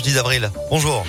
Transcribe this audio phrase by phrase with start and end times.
[0.00, 0.50] 10 avril.
[0.70, 1.04] Bonjour.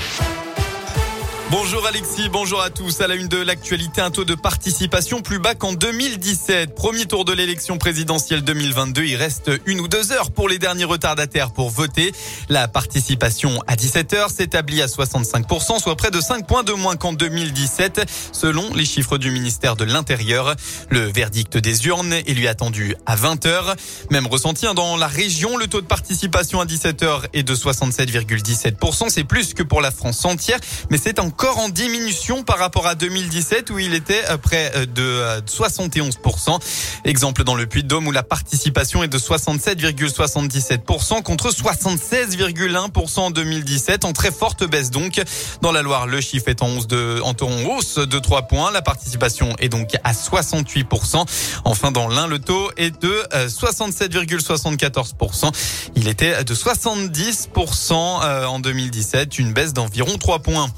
[1.55, 3.00] Bonjour Alexis, bonjour à tous.
[3.02, 6.74] À la une de l'actualité, un taux de participation plus bas qu'en 2017.
[6.74, 9.04] Premier tour de l'élection présidentielle 2022.
[9.04, 12.11] Il reste une ou deux heures pour les derniers retardataires pour voter.
[12.50, 16.95] La participation à 17 heures s'établit à 65%, soit près de 5 points de moins
[16.95, 20.55] qu'en 2017, selon les chiffres du ministère de l'Intérieur.
[20.89, 23.75] Le verdict des urnes est lui attendu à 20 heures.
[24.09, 27.54] Même ressenti hein, dans la région, le taux de participation à 17 heures est de
[27.54, 29.09] 67,17%.
[29.09, 30.57] C'est plus que pour la France entière,
[30.89, 34.72] mais c'est encore encore en diminution par rapport à 2017 où il était euh, près
[34.76, 36.54] euh, de 71%.
[36.54, 36.58] Euh,
[37.04, 44.14] Exemple dans le Puy-de-Dôme où la participation est de 67,77% contre 76,1% en 2017 en
[44.14, 45.22] très forte baisse donc.
[45.62, 47.34] Dans la Loire, le chiffre est en hausse de, en
[47.66, 48.72] hausse de 3 points.
[48.72, 51.26] La participation est donc à 68%.
[51.66, 55.52] Enfin, dans l'Ain, le taux est de 67,74%.
[55.98, 60.70] Il était de 70% en 2017, une baisse d'environ 3 points.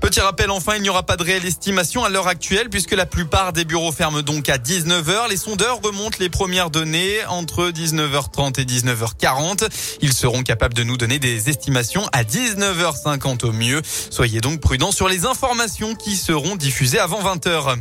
[0.00, 3.06] Petit rappel enfin, il n'y aura pas de réelle estimation à l'heure actuelle puisque la
[3.06, 5.28] plupart des bureaux ferment donc à 19h.
[5.30, 9.68] Les sondeurs remontent les premières données entre 19h30 et 19h40.
[10.02, 13.82] Ils seront capables de nous donner des estimations à 19h50 au mieux.
[14.10, 17.76] Soyez donc prudents sur les informations qui seront diffusées avant 20h.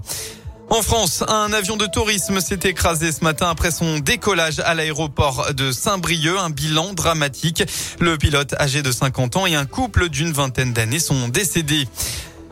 [0.69, 5.53] En France, un avion de tourisme s'est écrasé ce matin après son décollage à l'aéroport
[5.53, 6.37] de Saint-Brieuc.
[6.39, 7.63] Un bilan dramatique.
[7.99, 11.87] Le pilote âgé de 50 ans et un couple d'une vingtaine d'années sont décédés.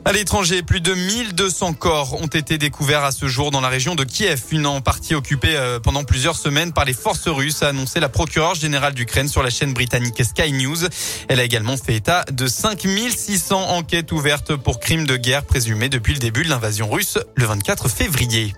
[0.05, 3.95] À l'étranger, plus de 1200 corps ont été découverts à ce jour dans la région
[3.95, 7.69] de Kiev, une en partie occupée euh, pendant plusieurs semaines par les forces russes, a
[7.69, 10.89] annoncé la procureure générale d'Ukraine sur la chaîne britannique Sky News.
[11.29, 16.13] Elle a également fait état de 5600 enquêtes ouvertes pour crimes de guerre présumés depuis
[16.13, 18.53] le début de l'invasion russe le 24 février.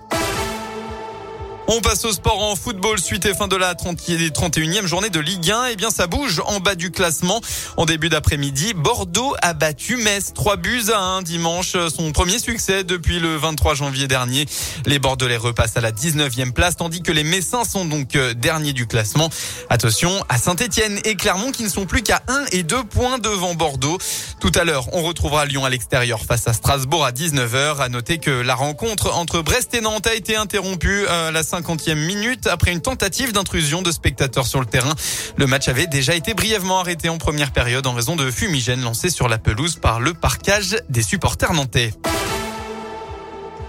[1.68, 5.50] On passe au sport en football suite et fin de la 31e journée de Ligue
[5.50, 5.66] 1.
[5.72, 7.40] Eh bien, ça bouge en bas du classement.
[7.76, 10.32] En début d'après-midi, Bordeaux a battu Metz.
[10.32, 11.76] 3 buts à 1 dimanche.
[11.92, 14.46] Son premier succès depuis le 23 janvier dernier.
[14.86, 18.72] Les Bordelais repassent à la 19e place, tandis que les Messins sont donc euh, derniers
[18.72, 19.28] du classement.
[19.68, 23.54] Attention à Saint-Etienne et Clermont qui ne sont plus qu'à 1 et 2 points devant
[23.54, 23.98] Bordeaux.
[24.38, 27.80] Tout à l'heure, on retrouvera Lyon à l'extérieur face à Strasbourg à 19h.
[27.80, 32.46] À noter que la rencontre entre Brest et Nantes a été interrompue la 50e minute
[32.46, 34.94] après une tentative d'intrusion de spectateurs sur le terrain.
[35.36, 39.10] Le match avait déjà été brièvement arrêté en première période en raison de fumigènes lancés
[39.10, 41.92] sur la pelouse par le parquage des supporters nantais.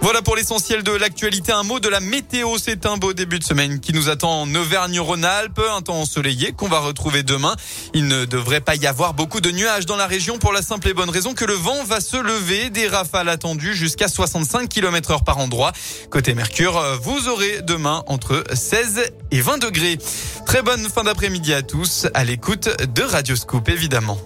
[0.01, 1.51] Voilà pour l'essentiel de l'actualité.
[1.51, 2.57] Un mot de la météo.
[2.57, 5.59] C'est un beau début de semaine qui nous attend en Auvergne-Rhône-Alpes.
[5.75, 7.55] Un temps ensoleillé qu'on va retrouver demain.
[7.93, 10.87] Il ne devrait pas y avoir beaucoup de nuages dans la région pour la simple
[10.87, 12.69] et bonne raison que le vent va se lever.
[12.69, 15.71] Des rafales attendues jusqu'à 65 km heure par endroit.
[16.09, 19.97] Côté Mercure, vous aurez demain entre 16 et 20 degrés.
[20.45, 24.17] Très bonne fin d'après-midi à tous à l'écoute de Radioscope évidemment.